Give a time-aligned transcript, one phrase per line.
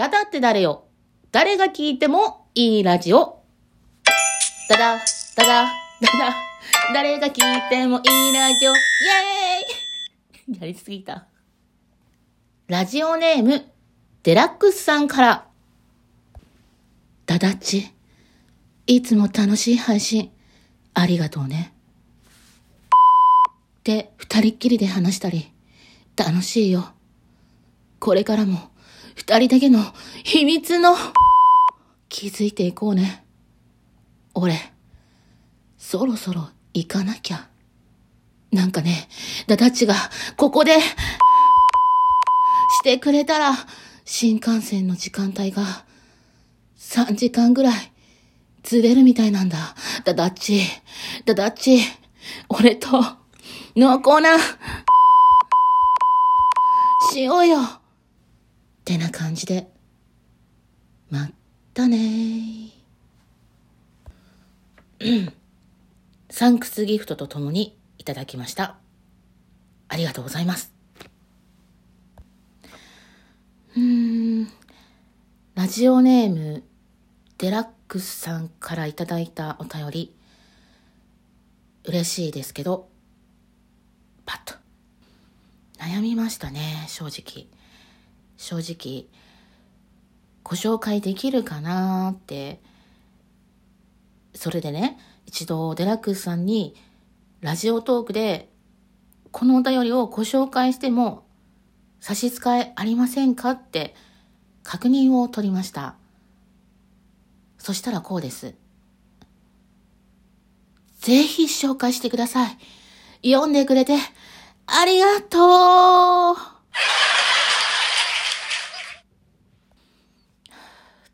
[0.00, 0.86] だだって誰よ
[1.30, 3.42] 誰が聞いてもいいラジオ。
[4.70, 5.02] だだ、だ
[5.36, 5.70] だ、だ
[6.18, 6.36] だ、
[6.94, 8.70] 誰が聞いてもいいラジオ。
[8.70, 11.26] イェーイ やりすぎた。
[12.66, 13.70] ラジオネーム、
[14.22, 15.46] デラックスさんから。
[17.26, 17.92] だだっち、
[18.86, 20.32] いつも楽しい配信、
[20.94, 21.74] ありがとうね。
[23.84, 25.52] で、二人っきりで話したり、
[26.16, 26.90] 楽しいよ。
[27.98, 28.69] これからも、
[29.20, 29.80] 二人だけの
[30.24, 30.96] 秘密の、
[32.08, 33.22] 気づいていこうね。
[34.32, 34.58] 俺、
[35.76, 37.46] そろそろ行かなきゃ。
[38.50, 39.10] なんかね、
[39.46, 39.94] ダダッチが、
[40.38, 40.84] ここで、し
[42.82, 43.52] てくれたら、
[44.06, 45.84] 新幹線の時間帯が、
[46.78, 47.92] 3時間ぐらい、
[48.62, 49.76] ずれるみたいなんだ。
[50.04, 50.62] ダダッチ、
[51.26, 51.78] ダダッチ、
[52.48, 52.88] 俺と、
[53.76, 54.38] 濃厚な、
[57.12, 57.79] しようよ。
[58.90, 59.68] ってな感じで、
[61.10, 61.30] まっ
[61.74, 65.32] たねー。
[66.28, 68.78] サンクスギフトとともにいただきました。
[69.86, 70.72] ありがとうございます。
[73.76, 74.48] うーん、
[75.54, 76.64] ラジオネーム、
[77.38, 80.16] デラックスさんからいただいたお便り、
[81.84, 82.88] 嬉しいですけど、
[84.26, 84.58] パッと。
[85.78, 87.46] 悩みましたね、正直。
[88.40, 89.04] 正直、
[90.42, 92.58] ご紹介できるかなーって、
[94.34, 96.74] それでね、一度デラックスさんに
[97.42, 98.48] ラジオトークで
[99.30, 101.26] このお便りをご紹介しても
[102.00, 103.94] 差し支えありませんかって
[104.62, 105.96] 確認を取りました。
[107.58, 108.54] そしたらこうです。
[111.00, 112.56] ぜひ紹介してください。
[113.22, 113.96] 読んでくれて
[114.66, 116.59] ありがとう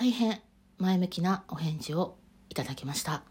[0.00, 0.40] 大変
[0.78, 2.16] 前向きなお返事を
[2.50, 3.24] いただきました。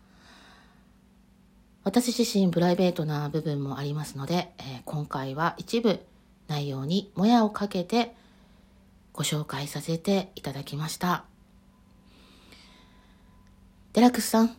[1.85, 6.01] 私自身プライベートな部分もありますので、えー今回は一部
[6.49, 8.13] 内容にもやをかけて
[9.13, 11.23] ご紹介させていただきました。
[13.93, 14.53] デラックスさん、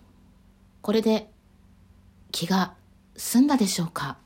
[0.81, 1.31] これで
[2.33, 2.73] 気が
[3.19, 4.17] 済んだでしょうか？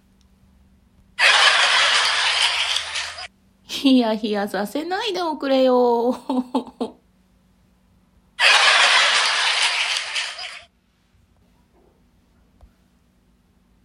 [3.64, 6.16] ヒヤヒヤさせないでおくれよ。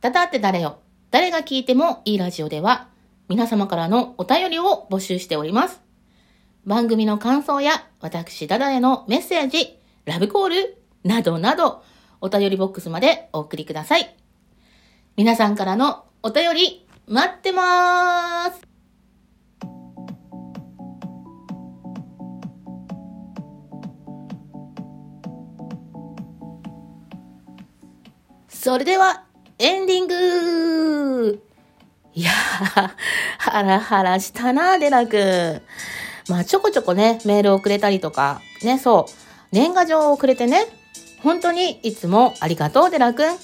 [0.07, 0.79] だだって誰よ
[1.12, 2.88] 誰が聞いてもいいラジオでは
[3.28, 5.81] 皆様からのお便りを募集しております。
[6.66, 11.84] 番組の感想や私ダダへのメッセージ、ラブコールなどなど
[12.22, 14.16] お便りボックスまでお送りください。
[15.18, 18.68] 皆さんからのお便り待ってまーす。
[28.68, 29.26] それでは、
[29.59, 31.41] エンディング。
[32.13, 32.91] いやー、
[33.40, 35.63] ハラハラしたな、デラ君。
[36.29, 39.12] まあ、ちょこちょこね、メールをくれたりとか、ね、そう、
[39.51, 40.68] 年賀状をくれてね、
[41.23, 43.25] 本当にいつもありがとう、デラ君。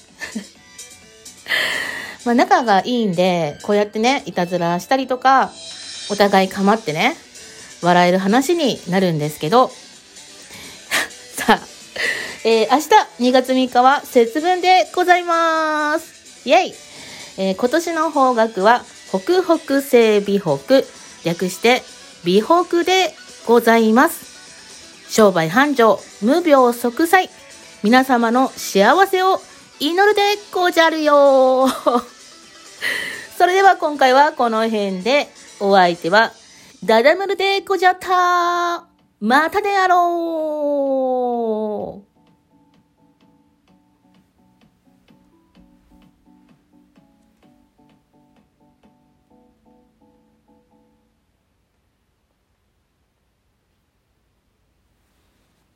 [2.25, 5.51] まあ、仲がいいんで、こうやってね、いたずらしたりとか、
[6.11, 7.17] お互い構ってね、
[7.81, 9.71] 笑える話になるんですけど、
[12.45, 12.77] えー明
[13.21, 16.47] 日2月3日は節分でございます。
[16.47, 16.73] イェイ、
[17.37, 20.57] えー今年の方角は北北西美北、
[21.23, 21.83] 略して
[22.25, 23.13] 美北で
[23.47, 25.09] ございます。
[25.09, 27.29] 商売繁盛、無病息災、
[27.81, 29.39] 皆様の幸せを
[29.79, 30.21] 祈るで
[30.51, 31.69] ごじゃるよ。
[33.37, 35.29] それでは今回はこの辺で、
[35.61, 36.33] お相手は
[36.83, 38.83] ダダムルでごじゃった。
[39.21, 41.22] またであろう。